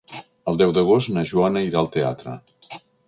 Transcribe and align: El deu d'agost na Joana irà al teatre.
El 0.51 0.55
deu 0.61 0.71
d'agost 0.77 1.11
na 1.17 1.25
Joana 1.33 1.63
irà 1.67 1.81
al 1.83 1.91
teatre. 1.99 2.35